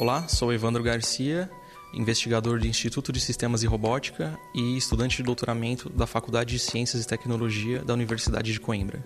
[0.00, 1.50] Olá, sou Evandro Garcia,
[1.92, 7.04] investigador do Instituto de Sistemas e Robótica e estudante de doutoramento da Faculdade de Ciências
[7.04, 9.04] e Tecnologia da Universidade de Coimbra.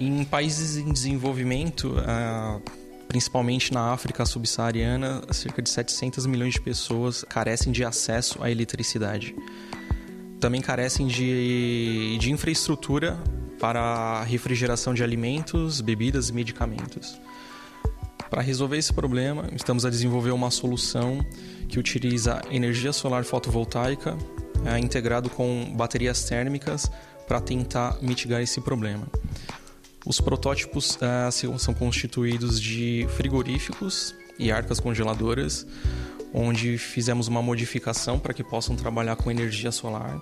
[0.00, 2.58] Em países em desenvolvimento, ah,
[3.06, 9.36] principalmente na África subsaariana, cerca de 700 milhões de pessoas carecem de acesso à eletricidade.
[10.40, 13.16] Também carecem de, de infraestrutura
[13.60, 17.20] para refrigeração de alimentos, bebidas e medicamentos.
[18.30, 21.24] Para resolver esse problema, estamos a desenvolver uma solução
[21.68, 24.16] que utiliza energia solar fotovoltaica
[24.64, 26.90] é, integrado com baterias térmicas
[27.26, 29.06] para tentar mitigar esse problema.
[30.06, 35.66] Os protótipos é, são constituídos de frigoríficos e arcas congeladoras,
[36.32, 40.20] onde fizemos uma modificação para que possam trabalhar com energia solar.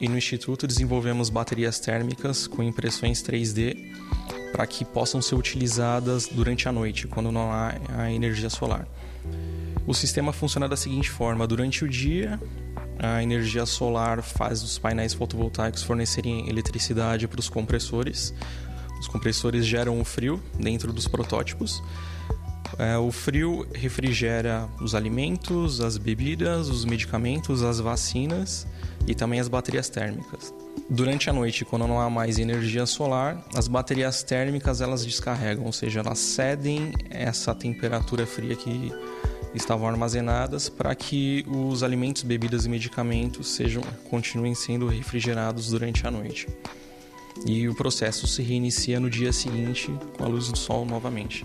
[0.00, 3.76] E no Instituto desenvolvemos baterias térmicas com impressões 3D
[4.52, 8.86] para que possam ser utilizadas durante a noite, quando não há a energia solar.
[9.86, 12.38] O sistema funciona da seguinte forma: durante o dia,
[12.98, 18.34] a energia solar faz os painéis fotovoltaicos fornecerem eletricidade para os compressores.
[19.00, 21.82] Os compressores geram o frio dentro dos protótipos.
[22.78, 28.66] É, o frio refrigera os alimentos, as bebidas, os medicamentos, as vacinas
[29.06, 30.52] e também as baterias térmicas.
[30.88, 35.72] Durante a noite, quando não há mais energia solar, as baterias térmicas elas descarregam, ou
[35.72, 38.92] seja, elas cedem essa temperatura fria que
[39.54, 46.10] estavam armazenadas para que os alimentos, bebidas e medicamentos sejam continuem sendo refrigerados durante a
[46.10, 46.46] noite.
[47.46, 51.44] E o processo se reinicia no dia seguinte com a luz do sol novamente.